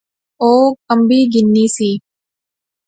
[0.41, 0.51] او
[0.85, 1.91] کمبی گینی سی